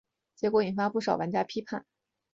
[0.35, 1.79] 结果引发不少玩家批评。